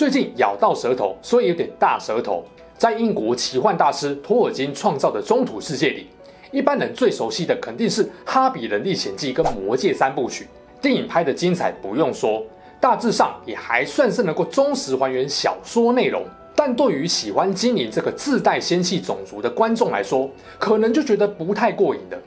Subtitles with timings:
[0.00, 2.42] 最近咬到舌头，所以有点大舌头。
[2.78, 6.06] 在英国奇幻大师托尔金创造的中土世界里，
[6.50, 10.48] 一般人最熟悉的肯定是《哈比人历险记》跟《魔戒》三部曲。
[10.80, 12.42] 电影拍的精彩不用说，
[12.80, 16.24] 大致上也还算是能够忠实还原小说内容。
[16.56, 22.18] 但对于喜欢精灵这个自带仙气种族的观众来说，可能就觉得不太过瘾的。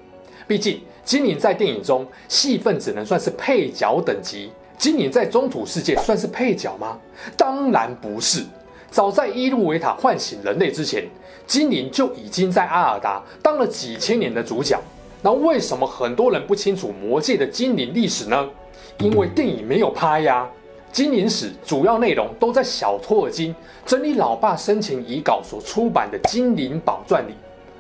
[0.46, 4.52] 毕竟精灵在电影中戏份只能算是配角等级。
[4.84, 7.00] 精灵在中土世界算是配角吗？
[7.38, 8.44] 当然不是。
[8.92, 11.06] 早在伊露维塔唤醒人类之前，
[11.48, 14.78] 精灵就已经在阿尔达当了几千年的主角。
[15.22, 18.50] 那为什么很多人不清楚魔界的精灵历史呢？
[18.98, 20.46] 因为电影没有拍呀。
[20.92, 27.36] 精灵史主要内容都在小托尔金整理老爸生前遗稿所出版的《精灵宝传》里。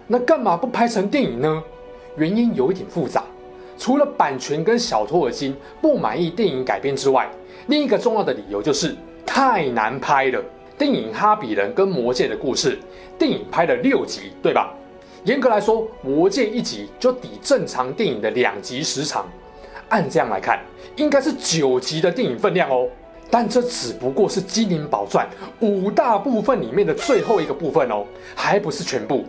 [0.07, 1.61] 那干嘛不拍成电影呢？
[2.15, 3.25] 原因有一点复杂。
[3.77, 7.29] 除了版权跟小托尔金不满意电影改编之外，
[7.67, 10.43] 另一个重要的理由就是太难拍了。
[10.77, 12.77] 电影《哈比人》跟《魔戒》的故事，
[13.17, 14.73] 电影拍了六集，对吧？
[15.23, 19.25] 严格来说，《魔戒》一集就抵正常电影的两集时长。
[19.89, 20.59] 按这样来看，
[20.95, 22.87] 应该是九集的电影分量哦。
[23.29, 25.27] 但这只不过是《精灵宝钻》
[25.65, 29.23] 五大部分里面的最后一个部分哦，还不是全部。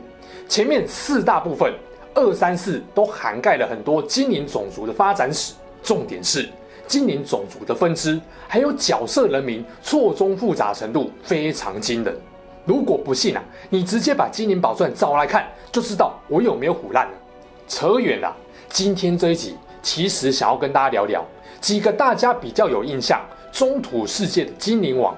[0.49, 1.73] 前面四大部分。
[2.15, 6.49] 二三四都涵盖了很多精灵种族的发展史，重点是
[6.87, 12.17] 精灵种族的分支，还有角色人名错综复杂程度非常惊人。
[12.65, 17.13] 如果不信啊，你直接把《精灵宝钻》找来看，就知道我有没有唬烂了。
[17.67, 18.35] 扯远了，
[18.69, 21.25] 今天这一集其实想要跟大家聊聊
[21.61, 23.21] 几个大家比较有印象
[23.51, 25.17] 中土世界的精灵王，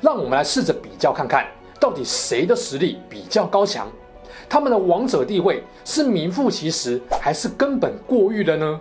[0.00, 1.46] 让我们来试着比较看看，
[1.78, 3.86] 到底谁的实力比较高强。
[4.50, 8.80] 他们的王者地位是名副其实，还是根本过誉了呢？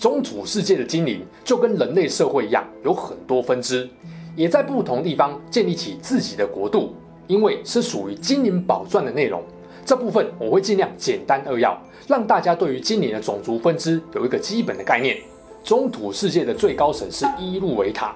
[0.00, 3.86] 中土世界的精灵就跟人类社会一样，有很多分支，
[4.34, 6.94] 也在不同地方建立起自己的国度。
[7.26, 9.42] 因为是属于精灵宝钻的内容，
[9.84, 15.18] 这部分我会尽量简单扼要，让大家对于精灵的种族分支有一个基本的概念。
[15.62, 18.14] 中土世界的最高神是伊露维塔。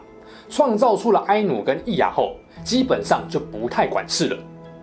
[0.48, 4.36] 创造出了埃努跟易雅后，基本上就不太管事了。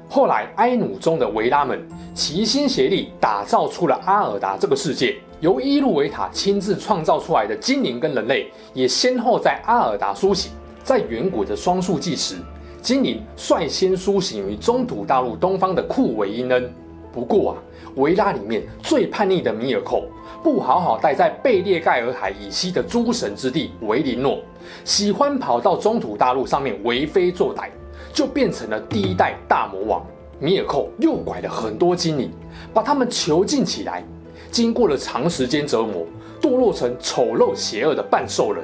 [0.08, 1.84] 后来，埃努中的维拉们
[2.14, 5.18] 齐心协力，打造出了阿尔达这个世界。
[5.42, 10.52] 由伊露维塔亲自创造出来的精灵跟人类，也先后在阿尔达苏醒。
[10.84, 12.36] 在远古的双树纪时，
[12.82, 16.72] 精灵率先苏醒于中土大陆东方的库维因恩。
[17.12, 17.58] 不过啊，
[17.96, 20.06] 维拉里面最叛逆的米尔寇，
[20.46, 24.38] 不好好待在贝列盖尔海以西的诸神之地维林诺，
[24.84, 27.70] 喜欢跑到中土大陆上面为非作歹，
[28.14, 30.06] 就变成了第一代大魔王。
[30.40, 32.32] 米尔寇诱拐了很多精灵，
[32.72, 34.04] 把他们囚禁起来，
[34.52, 36.06] 经过了长时间折磨，
[36.40, 38.64] 堕落成丑陋邪恶的半兽人。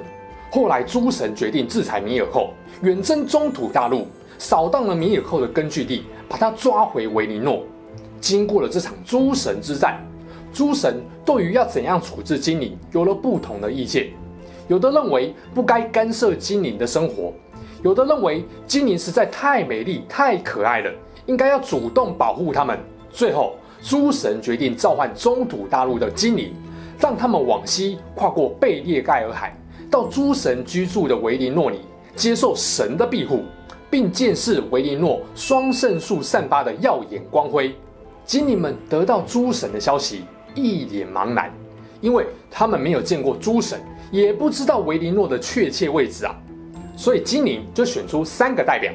[0.51, 2.51] 后来诸神决定制裁米尔寇，
[2.83, 4.05] 远征中土大陆，
[4.37, 7.63] 扫荡了米尔寇的根据地，把他抓回维林诺。
[8.19, 9.99] 经过了这场诸神之战。
[10.53, 14.09] 诸神对于要怎样处置精灵有了不同的意见，
[14.67, 17.33] 有的认为不该干涉精灵的生活，
[17.83, 20.91] 有的认为精灵实在太美丽、太可爱了，
[21.25, 22.77] 应该要主动保护他们。
[23.11, 26.53] 最后，诸神决定召唤中土大陆的精灵，
[26.99, 29.57] 让他们往西跨过贝列盖尔海，
[29.89, 31.79] 到诸神居住的维林诺里，
[32.15, 33.43] 接受神的庇护，
[33.89, 37.73] 并见识维林诺双圣树散发的耀眼光辉。
[38.23, 40.23] 精灵们得到诸神的消息。
[40.55, 41.51] 一脸茫然，
[42.01, 43.79] 因为他们没有见过诸神，
[44.11, 46.35] 也不知道维林诺的确切位置啊。
[46.95, 48.91] 所以精灵就选出三个代表：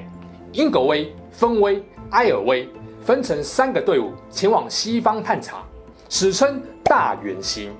[0.52, 2.68] 英格威、芬威、埃尔威，
[3.02, 5.62] 分成三个队伍前往西方探查，
[6.08, 7.70] 史称大远行。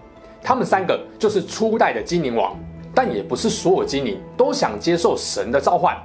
[0.43, 2.57] 他们三个就是初代的精灵王，
[2.95, 5.97] 但也不是所有精灵都想接受神的召唤。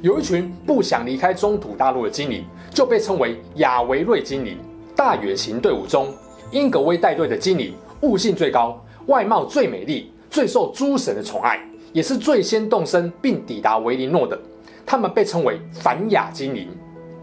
[0.00, 4.58] 有一群不想离开中土大陆的精灵，就被称为亚维瑞精灵。
[4.96, 6.12] 大远行队伍中。
[6.50, 11.60] 英格威带队的精灵悟性最高，外貌最美丽，最受诸神的宠爱，
[11.92, 14.36] 也是最先动身并抵达维林诺的。
[14.84, 16.66] 他们被称为凡雅精灵。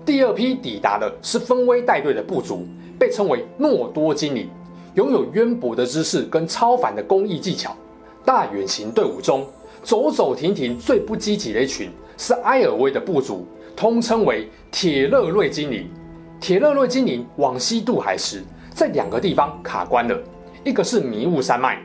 [0.06, 2.66] 第二批抵达的是芬威带队的部族，
[2.98, 4.50] 被称为诺多精灵，
[4.96, 7.76] 拥有渊博的知识跟超凡的工艺技巧。
[8.24, 9.46] 大远行队伍中
[9.84, 13.46] 走走停停最不积极的一群是埃尔威的部族，
[13.76, 15.86] 通称为铁勒瑞精灵。
[16.40, 18.42] 铁勒瑞精灵往西渡海时，
[18.78, 20.16] 在两个地方卡关了，
[20.64, 21.80] 一个是迷雾山脉，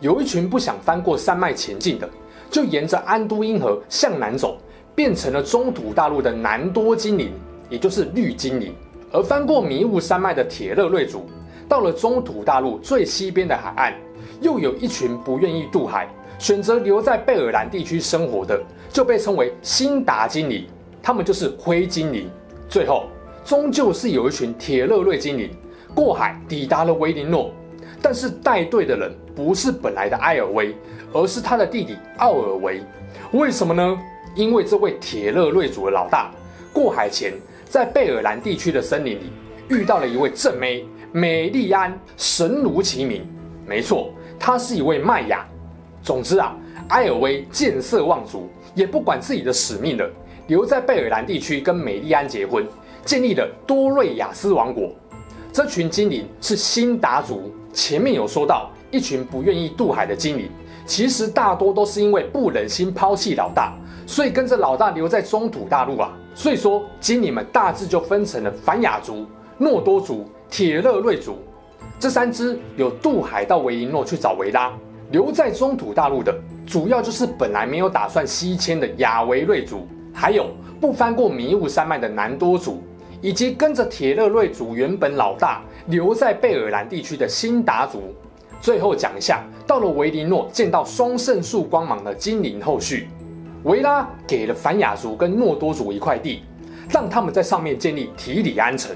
[0.00, 2.10] 有一群不想翻过山脉前进的，
[2.50, 4.58] 就沿着安都因河向南走，
[4.92, 7.30] 变成了中土大陆的南多精灵，
[7.70, 8.74] 也就是绿精灵。
[9.12, 11.26] 而翻过迷雾山脉的铁勒瑞族，
[11.68, 13.94] 到了中土大陆最西边的海岸，
[14.40, 18.60] 又有一群不愿意渡海，选择留在贝尔兰地区生活的，
[18.92, 20.66] 就被称为辛达精灵，
[21.00, 22.28] 他们就是灰精灵。
[22.68, 23.04] 最后，
[23.44, 25.48] 终究是有一群铁勒瑞精灵
[25.94, 27.52] 过海抵达了维林诺，
[28.00, 30.74] 但是带队的人不是本来的埃尔威，
[31.12, 32.82] 而是他的弟弟奥尔维。
[33.32, 33.98] 为什么呢？
[34.34, 36.30] 因为这位铁勒瑞族的老大
[36.72, 37.34] 过海前，
[37.66, 39.30] 在贝尔兰地区的森林里
[39.68, 43.26] 遇到了一位正妹美丽安，神如其名，
[43.66, 44.10] 没错。
[44.38, 45.46] 他是一位麦雅。
[46.02, 46.56] 总之啊，
[46.88, 50.10] 埃尔威见色忘族，也不管自己的使命了，
[50.46, 52.66] 留在贝尔兰地区跟美丽安结婚，
[53.04, 54.90] 建立了多瑞亚斯王国。
[55.52, 57.52] 这群精灵是辛达族。
[57.74, 60.48] 前面有说到，一群不愿意渡海的精灵，
[60.86, 63.74] 其实大多都是因为不忍心抛弃老大，
[64.06, 66.16] 所以跟着老大留在中土大陆啊。
[66.34, 69.26] 所以说，精灵们大致就分成了凡雅族、
[69.58, 71.36] 诺多族、铁勒瑞族。
[72.00, 74.72] 这三支有渡海到维林诺去找维拉，
[75.10, 76.34] 留在中土大陆的
[76.66, 80.46] 主要就是本来没有打算西迁的雅维瑞族，还有
[80.80, 82.82] 不翻过迷雾山脉的南多族，
[83.22, 88.14] 以及跟着铁勒瑞族原本老大留在贝尔兰地区的辛达族。
[88.60, 93.08] 最后讲一下，到了维林诺见到双圣树光芒的精灵后续，
[93.62, 96.42] 维拉给了凡雅族跟诺多族一块地，
[96.90, 98.94] 让他们在上面建立提里安城。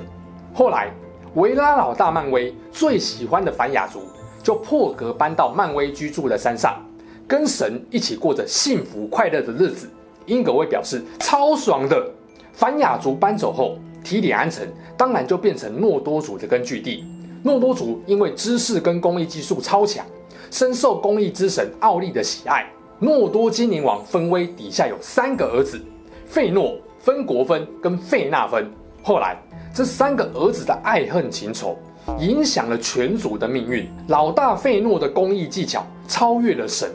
[0.52, 0.92] 后来。
[1.34, 4.00] 维拉老大曼威最喜欢的凡雅族
[4.42, 6.82] 就破格搬到曼威居住的山上，
[7.28, 9.86] 跟神一起过着幸福快乐的日子。
[10.24, 12.10] 英格威表示超爽的。
[12.54, 14.64] 凡雅族搬走后，提里安城
[14.96, 17.04] 当然就变成诺多族的根据地。
[17.42, 20.06] 诺多族因为知识跟工艺技术超强，
[20.52, 22.64] 深受工艺之神奥利的喜爱。
[23.00, 25.80] 诺多精灵王芬威底下有三个儿子：
[26.24, 28.70] 费诺、芬国芬跟费纳芬。
[29.02, 29.36] 后来。
[29.74, 31.76] 这三个儿子的爱恨情仇
[32.18, 33.86] 影响了全族的命运。
[34.08, 36.90] 老大费诺的工艺技巧超越了神，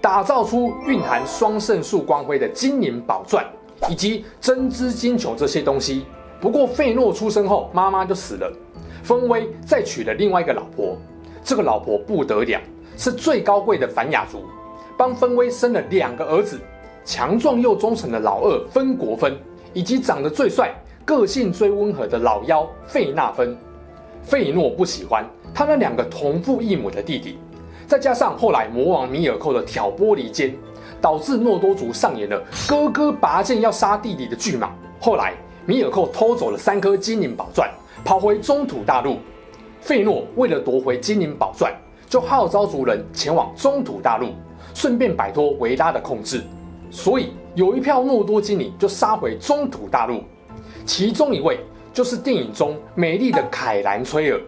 [0.00, 3.44] 打造出蕴含双圣树光辉的精灵宝钻
[3.90, 6.04] 以及真知金球这些东西。
[6.40, 8.50] 不过费诺出生后，妈妈就死了。
[9.02, 10.96] 芬威再娶了另外一个老婆，
[11.42, 12.60] 这个老婆不得了，
[12.96, 14.44] 是最高贵的凡雅族，
[14.96, 16.58] 帮芬威生了两个儿子：
[17.04, 19.36] 强壮又忠诚的老二芬国芬，
[19.72, 20.74] 以及长得最帅。
[21.02, 23.56] 个性最温和的老幺费纳芬，
[24.22, 27.36] 费诺不喜欢他那两个同父异母的弟弟，
[27.88, 30.54] 再加上后来魔王米尔寇的挑拨离间，
[31.00, 34.70] 导致诺多族上演了哥哥拔剑要杀弟弟的剧码。
[35.00, 35.34] 后来
[35.70, 37.70] 米尔寇偷走了三颗精灵宝钻，
[38.04, 39.18] 跑回中土大陆。
[39.80, 41.72] 费诺为了夺回精灵宝钻，
[42.08, 44.30] 就号召族人前往中土大陆，
[44.74, 46.42] 顺便摆脱维拉的控制。
[46.90, 50.24] 所以有一票诺多精灵就杀回中土大陆。
[50.84, 51.60] 其中一位
[51.92, 54.40] 就是电影中美丽的凯兰崔尔，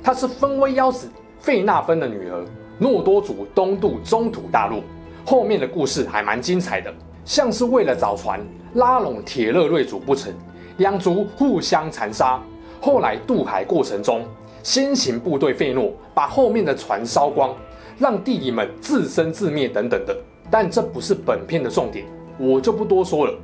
[0.00, 1.10] 她是芬威妖子
[1.40, 2.44] 费纳芬的女儿。
[2.78, 4.80] 诺多族东渡中土大陆，
[5.26, 6.94] 后面的故事还蛮精彩的，
[7.24, 8.40] 像是为了找船
[8.74, 10.32] 拉拢铁勒瑞族不成，
[10.78, 12.40] 两族互相残杀。
[12.80, 14.24] 后来渡海过程中，
[14.62, 17.54] 先行部队费诺把后面的船烧光，
[17.98, 20.16] 让弟弟们自生自灭等等的。
[20.50, 22.04] 但这不是本片的重点，
[22.38, 23.38] 我就不多说了。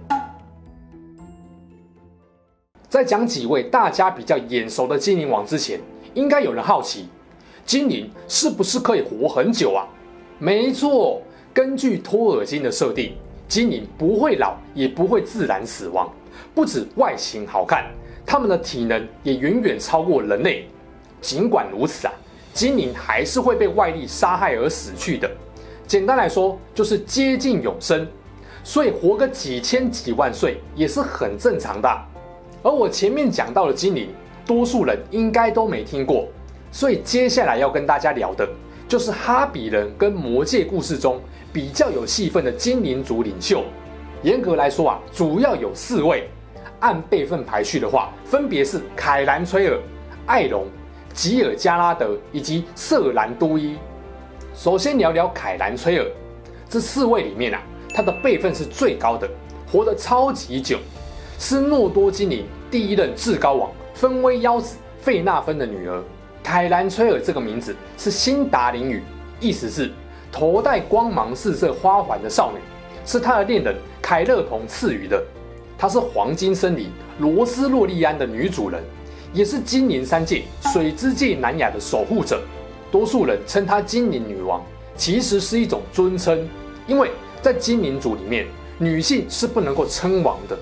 [2.89, 5.79] 在讲几位大家比较眼熟的精灵王之前，
[6.15, 7.09] 应该有人好奇，
[7.65, 9.87] 精灵是不是可以活很久啊？
[10.39, 13.15] 没错，根据托尔金的设定，
[13.47, 16.11] 精灵不会老，也不会自然死亡。
[16.59, 17.85] 不止外形好看，
[18.27, 20.67] 他们的体能也远远超过人类。
[21.21, 22.13] 尽管如此啊，
[22.53, 25.31] 精灵还是会被外力杀害而死去的。
[25.87, 28.05] 简单来说，就是接近永生，
[28.65, 31.89] 所以活个几千几万岁也是很正常的。
[32.65, 34.09] 而我前面讲到的精灵，
[34.45, 36.27] 多数人应该都没听过，
[36.73, 38.45] 所以接下来要跟大家聊的，
[38.89, 41.21] 就是哈比人跟魔戒故事中
[41.53, 43.63] 比较有戏份的精灵族领袖。
[44.25, 46.29] 严格来说啊，主要有四位，
[46.81, 49.79] 按辈分排序的话，分别是凯兰崔尔、
[50.27, 50.67] 艾隆、
[51.13, 53.77] 吉尔加拉德以及瑟兰都伊。
[54.55, 56.07] 首先聊聊凯兰崔尔，
[56.69, 57.61] 这四位里面啊，
[57.93, 59.29] 他的辈分是最高的，
[59.71, 60.79] 活得超级久。
[61.39, 66.03] 是诺多精灵第一任至高王芬威妖子费纳芬的女儿。
[66.43, 69.03] 凯兰崔尔这个名字是辛达灵语，
[69.39, 69.91] 意思是
[70.33, 72.59] 头戴光芒四射花环的少女，
[73.05, 75.23] 是他的恋人凯勒同赐予的。
[75.79, 78.83] 她是黄金森林罗斯洛利安的女主人，
[79.33, 80.43] 也是精灵三界
[80.73, 82.43] 水之界南雅的守护者。
[82.91, 84.61] 多数人称她精灵女王，
[84.97, 86.49] 其实是一种尊称，
[86.89, 88.45] 因为在精灵族里面，
[88.77, 90.59] 女性是不能够称王的。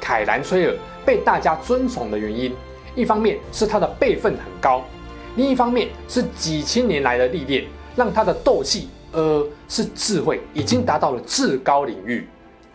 [0.00, 2.52] 凯兰崔尔被大家尊崇的原因，
[2.96, 4.84] 一方面是她的辈分很高，
[5.36, 12.26] 另一方面是几千年来的历练，让她的斗气，呃，是智慧已经达到了至高领域。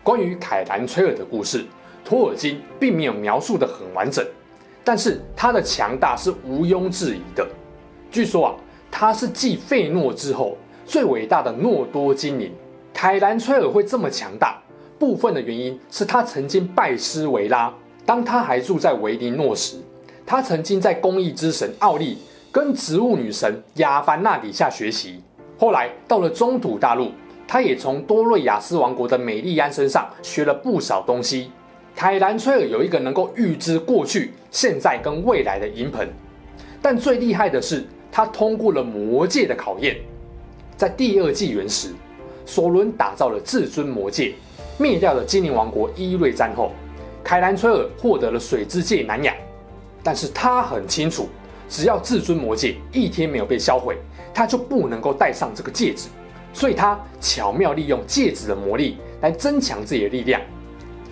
[0.02, 1.64] 关于凯兰崔尔的故事，
[2.12, 4.22] 托尔金并没有描述得很完整，
[4.84, 7.48] 但是他的强大是毋庸置疑的。
[8.10, 8.54] 据说啊。
[8.94, 10.54] 他是继费诺之后
[10.84, 12.52] 最伟大的诺多精灵。
[12.92, 14.60] 凯兰崔尔会这么强大，
[14.98, 17.72] 部分的原因是他曾经拜师维拉。
[18.04, 19.78] 当他还住在维林诺时，
[20.26, 22.18] 他曾经在工艺之神奥利
[22.52, 25.22] 跟植物女神亚凡娜底下学习。
[25.58, 27.12] 后来到了中土大陆，
[27.48, 31.50] 他也从多瑞亚斯王国的美丽安身上学了不少东西。
[31.94, 36.08] 凯兰崔尔有一个能够预知过去、现在跟未来的银盆，
[36.80, 37.84] 但最厉害的是。
[38.14, 39.96] 他通过了魔戒的考验，
[40.76, 41.94] 在第二纪元时，
[42.44, 44.34] 索伦打造了至尊魔戒，
[44.76, 46.72] 灭掉了精灵王国伊瑞詹后，
[47.24, 49.34] 凯兰崔尔获得了水之界南亚。
[50.02, 51.26] 但是他很清楚，
[51.70, 53.96] 只要至尊魔戒一天没有被销毁，
[54.34, 56.10] 他就不能够戴上这个戒指。
[56.52, 60.38] 所以他巧妙利用戒指的魔力来增强自己的力量。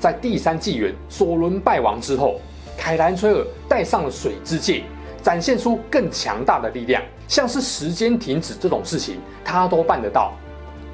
[0.00, 2.40] 在第三纪元，索伦败亡之后，
[2.76, 4.82] 凯兰崔尔戴上了水之戒。
[5.22, 10.32] 展现出更强大的力量，像是时间停止这种事情，他都办得到。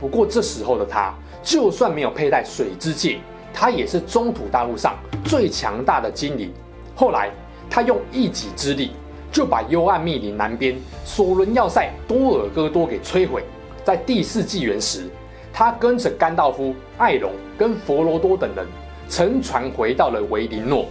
[0.01, 3.21] 不过这时候的他，就算没有佩戴水之戒，
[3.55, 6.53] 他也是中土大陆上最强大的精灵。
[6.97, 7.31] 后来，
[7.71, 8.91] 他用一己之力，
[9.31, 13.45] 就把幽暗密林南边索伦要塞多尔戈多给摧毁。
[13.85, 15.09] 在第四纪元时，
[15.53, 18.67] 他跟着甘道夫、艾隆跟佛罗多等人
[19.09, 20.87] 乘船回到了维林诺。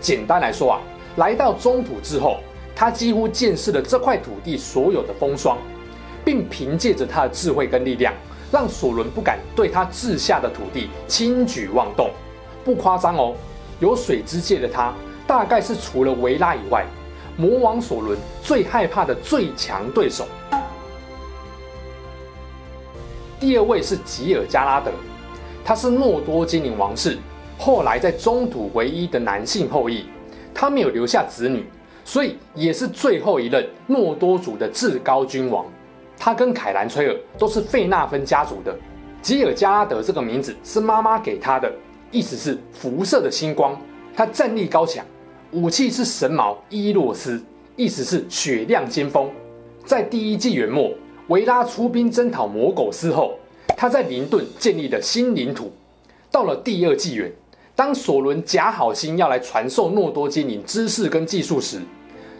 [0.00, 0.80] 简单来说啊，
[1.16, 2.38] 来到中土之后。
[2.80, 5.58] 他几乎见识了这块土地所有的风霜，
[6.24, 8.14] 并凭借着他的智慧跟力量，
[8.52, 12.08] 让索伦不敢对他治下的土地轻举妄动。
[12.64, 13.34] 不夸张哦，
[13.80, 14.94] 有水之戒的他，
[15.26, 16.86] 大概是除了维拉以外，
[17.36, 20.24] 魔王索伦最害怕的最强对手。
[23.40, 24.92] 第二位是吉尔加拉德，
[25.64, 27.18] 他是诺多精灵王室
[27.58, 30.06] 后来在中土唯一的男性后裔，
[30.54, 31.66] 他没有留下子女。
[32.04, 35.66] 所以也是最后一任诺多族的至高君王，
[36.16, 38.74] 他跟凯兰崔尔都是费纳芬家族的。
[39.20, 41.70] 吉尔加拉德这个名字是妈妈给他的，
[42.10, 43.78] 意思是辐射的星光。
[44.16, 45.04] 他战力高强，
[45.50, 47.38] 武器是神矛伊洛斯，
[47.76, 49.30] 意思是雪亮尖锋。
[49.84, 50.90] 在第一纪元末，
[51.26, 53.34] 维拉出兵征讨魔苟斯后，
[53.76, 55.70] 他在林顿建立了新领土。
[56.30, 57.30] 到了第二纪元，
[57.78, 61.80] 当索伦假好心要来传授诺多精灵知识跟技术时，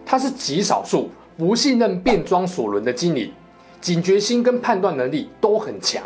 [0.05, 3.33] 他是极少数不信任变装索伦的精灵，
[3.81, 6.03] 警觉心跟判断能力都很强。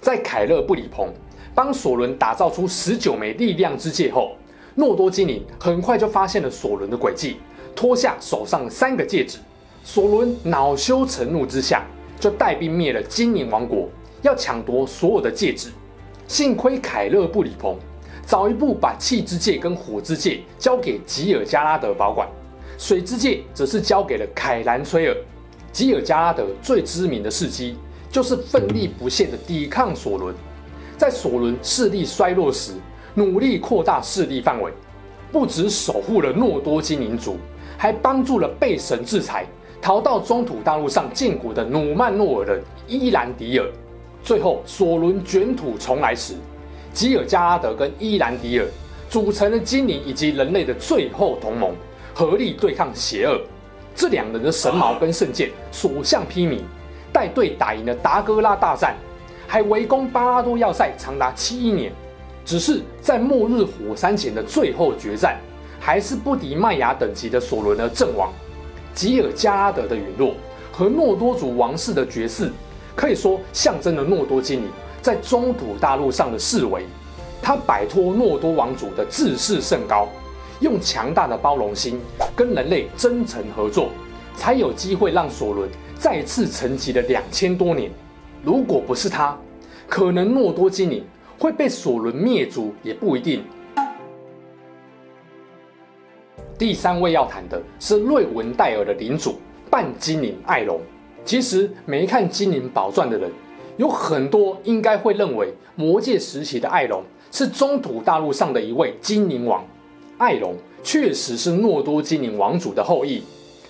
[0.00, 1.06] 在凯勒布里蓬
[1.54, 4.32] 帮索伦打造出十九枚力量之戒后，
[4.74, 7.36] 诺多精灵很快就发现了索伦的诡计，
[7.76, 9.38] 脱下手上的三个戒指。
[9.84, 11.86] 索伦恼羞成怒之下，
[12.18, 13.88] 就带兵灭了精灵王国，
[14.22, 15.68] 要抢夺所有的戒指。
[16.26, 17.76] 幸亏凯勒布里蓬
[18.24, 22.28] 早一步把气之戒跟火之戒交给吉尔加拉德保管。
[22.78, 25.16] 水之戒则是交给了凯兰崔尔。
[25.70, 27.76] 吉尔加拉德最知名的事迹，
[28.10, 30.34] 就是奋力不懈地抵抗索伦。
[30.98, 32.72] 在索伦势力衰落时，
[33.14, 34.72] 努力扩大势力范围，
[35.30, 37.36] 不只守护了诺多精灵族，
[37.76, 39.46] 还帮助了被神制裁、
[39.80, 43.66] 逃到中土大陆上建国的努曼诺尔人伊兰迪尔。
[44.22, 46.34] 最后，索伦卷土重来时，
[46.92, 48.66] 吉尔加拉德跟伊兰迪尔
[49.08, 51.74] 组成了精灵以及人类的最后同盟。
[52.14, 53.40] 合力对抗邪恶，
[53.94, 56.58] 这两人的神矛跟圣剑所向披靡，
[57.10, 58.94] 带队打赢了达哥拉大战，
[59.46, 61.90] 还围攻巴拉多要塞长达七年。
[62.44, 65.38] 只是在末日火山前的最后决战，
[65.80, 68.30] 还是不敌麦雅等级的索伦而阵亡。
[68.92, 70.34] 吉尔加拉德的陨落
[70.70, 72.50] 和诺多族王室的绝嗣，
[72.94, 74.68] 可以说象征了诺多精灵
[75.02, 76.86] 在中土大陆上的式微。
[77.42, 80.08] 他摆脱诺多王族的自视甚高。
[80.60, 82.00] 用强大的包容心
[82.36, 83.88] 跟人类真诚合作，
[84.36, 85.68] 才有机会让索伦
[85.98, 87.90] 再次沉寂了两千多年。
[88.44, 89.36] 如果不是他，
[89.88, 91.04] 可能诺多精灵
[91.36, 93.42] 会被索伦灭族也不一定。
[96.56, 100.80] 第三位要谈的是瑞文戴尔的领主半精灵艾隆。
[101.24, 103.28] 其实没看《精灵宝钻》的人，
[103.76, 109.64] 有很多应该会认为魔戒时期的艾隆是中土大陆上的一位精灵王。
[110.18, 113.22] 艾隆确实是诺多精灵王族的后裔，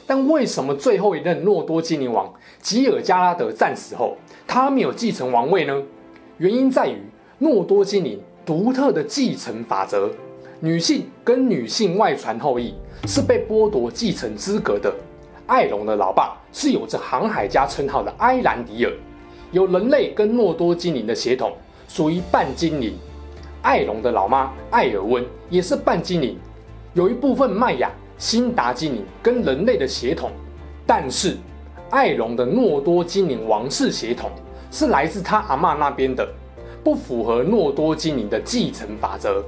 [0.06, 4.16] 但为什么最后一任诺多精灵王吉尔加拉德战死后，
[4.47, 5.82] 他没有继承王位呢？
[6.38, 6.97] 原因在于
[7.38, 10.11] 诺多精灵独特的继承法则，
[10.61, 12.75] 女性跟女性外传后裔
[13.06, 14.92] 是被剥夺继承资格的。
[15.47, 18.92] 艾隆的老爸是有着航海家称号的埃兰迪尔，
[19.52, 21.52] 有人类跟诺多精灵的血统，
[21.87, 22.97] 属于半精灵。
[23.61, 26.38] 艾隆的老妈艾尔温也是半精灵，
[26.94, 30.30] 有一部分麦雅、辛达精灵跟人类的血统，
[30.87, 31.37] 但是
[31.90, 34.30] 艾隆的诺多精灵王室血统
[34.71, 36.26] 是来自他阿妈那边的，
[36.82, 39.44] 不符合诺多精灵的继承法则，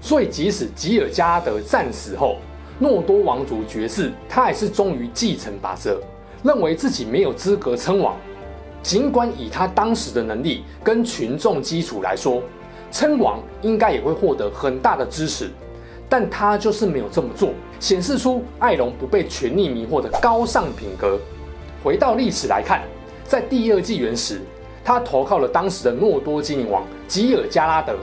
[0.00, 2.38] 所以即使吉尔加德战死后，
[2.78, 6.00] 诺多王族绝嗣，他还是忠于继承法则，
[6.42, 8.16] 认为自己没有资格称王。
[8.86, 12.40] 尽管以他当时的能力跟群众基础来说，
[12.92, 15.50] 称王应该也会获得很大的支持，
[16.08, 17.50] 但他就是没有这么做，
[17.80, 21.18] 显示出艾隆不被权力迷惑的高尚品格。
[21.82, 22.82] 回到历史来看，
[23.24, 24.40] 在第二纪元时，
[24.84, 27.96] 他投靠了当时的诺多精灵王吉尔加拉德，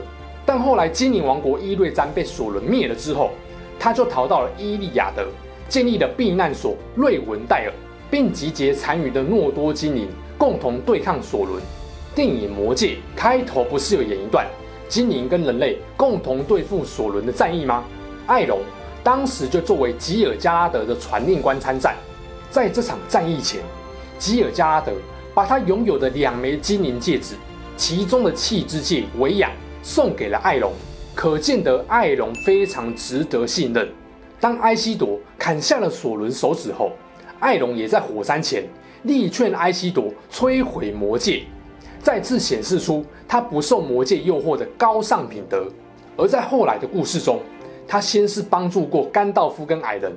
[0.44, 3.30] 但后来精灵王国伊瑞詹被索伦灭了之后。
[3.80, 5.26] 他就逃到了伊利亚德，
[5.66, 7.72] 建立了避难所瑞文戴尔，
[8.10, 10.08] 并集结残余的诺多精灵，
[10.44, 11.58] 共同对抗索伦。
[12.14, 14.46] 电影《魔戒》开头不是有演一段
[14.90, 17.82] 精灵跟人类共同对付索伦的战役吗？
[18.26, 18.60] 艾隆
[19.02, 21.96] 当时就作为吉尔加拉德的传令官参战，
[22.50, 23.62] 在这场战役前，
[24.18, 24.92] 吉尔加拉德
[25.32, 27.36] 把他拥有的两枚精灵戒指，
[27.78, 29.50] 其中的气之戒维亚
[29.82, 30.74] 送给了艾隆。
[31.14, 33.88] 可见得艾隆非常值得信任。
[34.38, 36.92] 当埃西铎砍下了索伦手指后，
[37.40, 38.62] 艾隆也在火山前
[39.04, 41.44] 力劝埃西铎摧毁魔戒，
[42.02, 45.66] 再次显示出他不受魔戒诱惑的高尚品德。
[46.16, 47.40] 而在后来的故事中，
[47.86, 50.12] 他先是帮助过甘道夫跟矮人，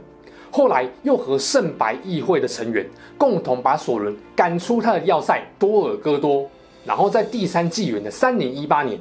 [0.52, 2.86] 后来又和圣白议会的成员
[3.18, 6.50] 共同把索伦赶出他的要塞多尔戈多，
[6.86, 9.00] 然后在第三纪元的三零一八年。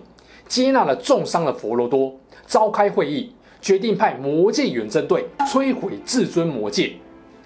[0.49, 2.15] 接纳了重伤的佛罗多，
[2.47, 6.93] 召开会议，决定派魔戒远征队摧毁至尊魔戒。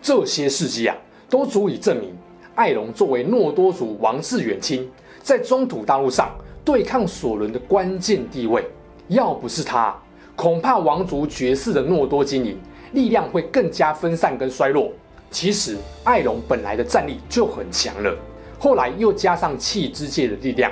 [0.03, 0.95] 这些事迹啊，
[1.31, 2.15] 都足以证明
[2.55, 4.89] 艾隆作为诺多族王室远亲，
[5.23, 6.31] 在中土大陆上
[6.65, 8.65] 对抗索伦的关键地位。
[9.09, 9.97] 要不是他，
[10.37, 12.59] 恐怕王族绝嗣的诺多精灵
[12.93, 14.93] 力量会更加分散跟衰弱。
[15.31, 18.17] 其实艾隆本来的战力就很强了，
[18.59, 20.71] 后来又加上气之界的力量。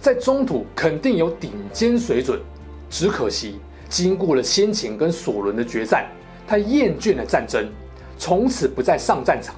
[0.00, 2.40] 在中土肯定有顶尖水准，
[2.88, 3.58] 只可惜
[3.88, 6.06] 经过了先前跟索伦的决战，
[6.46, 7.68] 他厌倦了战争，
[8.16, 9.54] 从此不再上战场，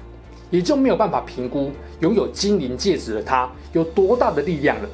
[0.49, 4.89] 也就没有办法评估拥有精灵戒指的他有多大的力量了。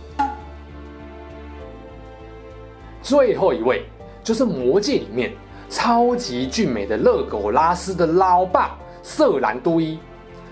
[3.02, 3.86] 最后一位
[4.24, 5.32] 就是魔戒里面
[5.70, 10.00] 超级俊美的勒苟拉斯的老爸瑟兰都伊。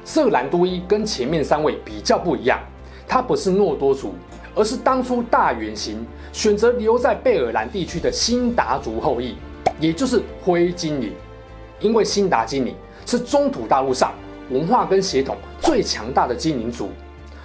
[0.06, 2.60] 瑟兰都伊跟前面三位比较不一样，
[3.08, 4.14] 他不是诺多族。
[4.56, 9.36] 而是当初大远行选择留在贝尔兰地区的辛达族后裔，
[9.80, 11.12] 也就是灰精灵。
[11.80, 14.14] 因为辛达精灵是中土大陆上
[14.50, 16.90] 文化跟血统最强大的精灵族，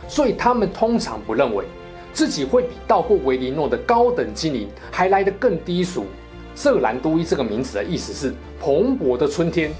[0.08, 1.64] 所以他们通常不认为
[2.12, 6.06] 自己会比到过维林诺的高等精灵还来得更低俗。
[6.54, 9.70] 瑟兰都伊这个名字的意思是蓬勃的春天。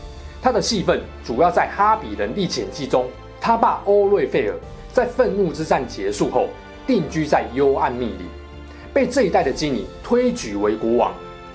[0.41, 3.07] 他的戏份主要在《哈比人历险记》中，
[3.41, 4.55] 他爸欧瑞费尔
[4.93, 6.49] 在愤怒之战结束后。
[6.87, 8.27] 定居在幽暗密林，
[8.95, 11.13] 被这一代的精灵推举为国王，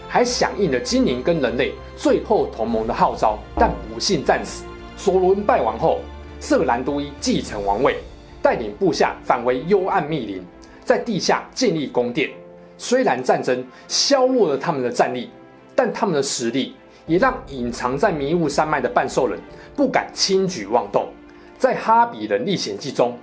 [0.07, 4.63] 还响应了精灵跟人类最后同盟的号召，但不幸战死。
[5.03, 5.99] 索伦败亡后，
[6.39, 7.97] 瑟兰都伊继承王位，
[8.41, 10.41] 带领部下返回幽暗密林，
[10.85, 12.29] 在地下建立宫殿。
[12.77, 15.29] 虽然战争削弱了他们的战力，
[15.75, 16.73] 但他们的实力
[17.05, 19.37] 也让隐藏在迷雾山脉的半兽人
[19.75, 21.09] 不敢轻举妄动。
[21.57, 23.13] 在《哈比人历险记》中。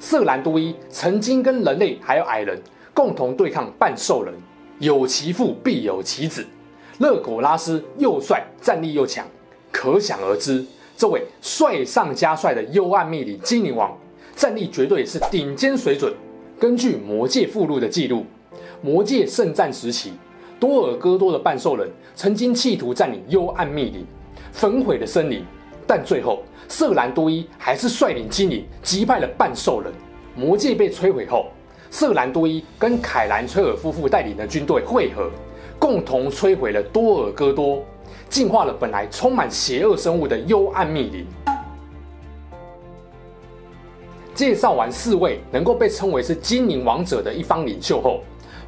[0.00, 2.60] 瑟兰都伊曾经跟人类还有矮人
[2.92, 4.34] 共同对抗半兽人，
[4.80, 6.44] 有其父必有其子。
[6.98, 9.24] 勒苟拉斯又帅，战力又强，
[9.70, 10.66] 可想而知，
[10.98, 13.96] 这位帅上加帅的幽暗密林精灵王，
[14.34, 16.12] 战力绝对是顶尖水准。
[16.58, 18.26] 根据《魔界》附录的记录，
[18.82, 20.10] 魔界圣战时期，
[20.58, 24.04] 多尔戈多的半兽人曾经企图占领幽暗密林，
[24.50, 25.44] 焚毁了森林。
[25.86, 29.92] 但最后，瑟兰多伊还是率领精灵击败了半兽人。
[30.34, 31.46] 魔界被摧毁后，
[31.92, 35.30] 瑟兰多伊跟凯兰崔尔夫妇带领的军队会合，
[35.78, 37.84] 共同摧毁了多尔戈多，
[38.28, 41.26] 净化了本来充满邪恶生物的幽暗密林。
[44.34, 48.20] 介绍完四位能够被称为是精灵王者的一方领袖后，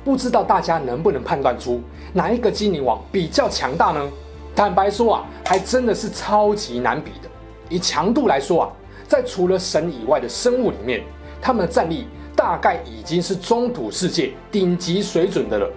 [0.05, 1.81] 不知道大家能不能判断出
[2.12, 4.11] 哪一个精灵王比较强大呢？
[4.57, 7.29] 坦白说啊，还真的是超级难比的。
[7.68, 8.73] 以强度来说啊，
[9.07, 11.03] 在除了神以外的生物里面，
[11.40, 15.70] 他们的战力大概已经是中土世界顶级水准的了。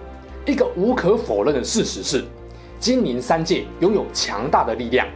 [0.44, 2.24] 一个无可否认的事实是，
[2.78, 5.06] 精灵三界拥有强大的力量，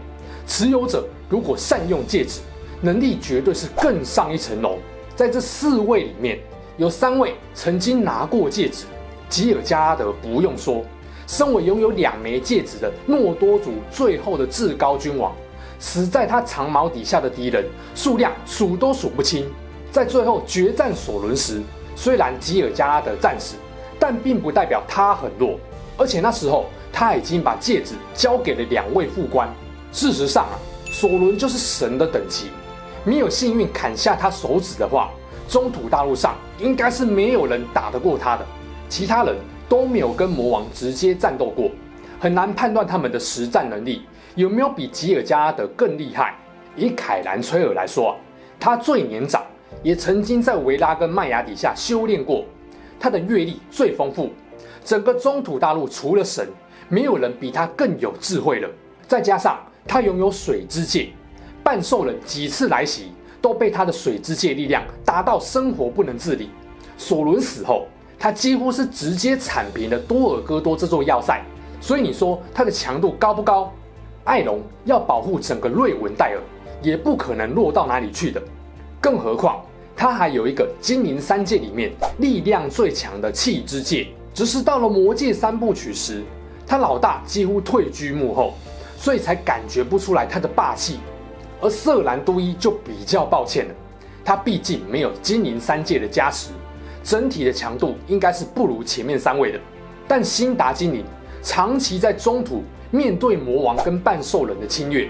[0.47, 2.41] 持有者如果善用戒指，
[2.81, 4.79] 能力绝对是更上一层楼。
[5.15, 6.39] 在这四位里面，
[6.77, 8.85] 有三位曾经拿过戒指，
[9.29, 10.83] 吉尔加拉德不用说，
[11.27, 15.35] 身为拥有两枚戒指的诺多族最后的至高君王，
[15.79, 19.47] 死在他长矛底下的敌人数量数都数不清。
[19.91, 21.61] 在最后决战索伦时，
[21.97, 23.57] 虽然吉尔加拉德战死，
[23.99, 25.59] 但并不代表他很弱，
[25.97, 26.67] 而且那时候
[26.99, 29.49] 他已经把戒指交给了两位副官。
[29.93, 30.59] 事实上啊，
[30.91, 32.47] 索伦就是神的等级，
[33.05, 35.11] 没有幸运砍下他手指的话，
[35.49, 38.45] 中土大陆上应该是没有人打得过他的。
[38.89, 39.37] 其他人
[39.69, 41.71] 都没有跟魔王直接战斗过，
[42.19, 44.03] 很难判断他们的实战能力
[44.35, 46.35] 有没有比吉尔加德更厉害。
[46.75, 48.17] 以凯兰崔尔来说，
[48.59, 49.41] 他最年长，
[49.85, 52.45] 也曾经在维拉跟麦雅底下修炼过。
[52.99, 54.33] 他的阅历最丰富，
[54.85, 56.49] 整个中土大陆除了神，
[56.89, 58.69] 没有人比他更有智慧了。
[59.07, 61.11] 再加上他拥有水之戒，
[61.63, 66.51] 半兽人几次来袭都被他的水之戒力量打到生活不能自理。
[66.97, 67.87] 索伦死后，
[68.19, 71.41] 他几乎是直接铲平了多尔戈多这座要塞。
[71.81, 73.73] 所以你说他的强度高不高？
[74.25, 76.41] 艾隆要保护整个瑞文戴尔，
[76.83, 78.43] 也不可能弱到哪里去的。
[79.01, 79.61] 更何况。
[80.01, 86.23] 他还有一个精灵三界里面力量最强的气之戒，只是到了魔戒三部曲时，
[86.69, 88.53] 他老大几乎退居幕后，
[88.99, 91.01] 所以才感觉不出来他的霸气。
[91.61, 93.75] 而瑟兰都伊就比较抱歉了，
[94.23, 96.51] 他毕竟没有精灵三界的加持，
[97.03, 99.59] 整体的强度应该是不如前面三位的。
[100.07, 101.05] 但辛达精灵
[101.43, 105.09] 长期在中土面对魔王跟半兽人的侵略，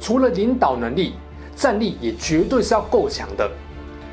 [0.00, 1.14] 除了领导能力，
[1.54, 3.48] 战力也绝对是要够强的。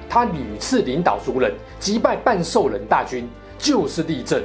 [0.09, 3.27] 他屡次领导族人击败半兽人大军，
[3.57, 4.43] 就是例证。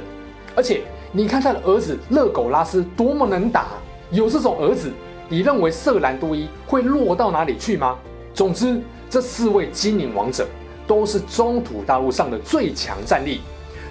[0.55, 0.81] 而且
[1.11, 3.67] 你看他的儿子勒狗拉斯多么能打，
[4.11, 4.91] 有这种儿子，
[5.29, 7.97] 你认为瑟兰多伊会弱到哪里去吗？
[8.33, 10.47] 总之，这四位精灵王者
[10.85, 13.41] 都是中土大陆上的最强战力，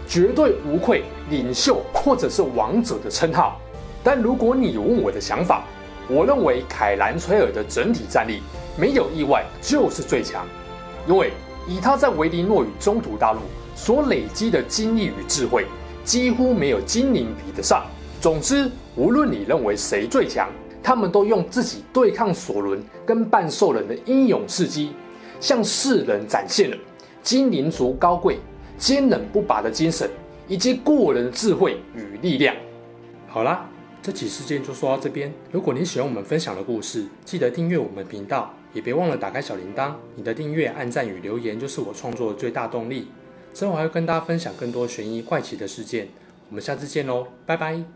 [0.06, 3.60] 绝对无愧领袖或者是王者的称号。
[4.04, 5.64] 但如果你问我的想法，
[6.08, 8.40] 我认为凯兰崔尔的整体战力
[8.78, 10.46] 没有意外就是最强，
[11.08, 11.32] 因为。
[11.68, 13.40] 以他在维林诺与中土大陆
[13.74, 15.66] 所累积的经历与智慧，
[16.06, 17.84] 几乎没有精灵比得上。
[18.20, 20.48] 总之，无论你认为谁最强，
[20.82, 24.92] 他们都用自己对抗索伦跟半兽人的英勇事迹，
[25.40, 26.76] 向世人展现了
[27.22, 28.38] 精灵族高贵、
[28.78, 30.08] 坚韧不拔的精神，
[30.46, 32.54] 以及过人智慧与力量。
[33.26, 33.68] 好啦，
[34.00, 35.32] 这起事件就说到这边。
[35.50, 38.54] 如果你喜欢我们分享的故事，记得订阅我们频道。
[38.72, 43.08] 也别忘了打开小铃铛，你的订阅、按赞与留言就是我创作的最大动力。
[43.56, 46.08] 之后还会跟大家分享更多悬疑怪奇的事件，
[46.50, 47.95] 我们下次见喽，拜拜。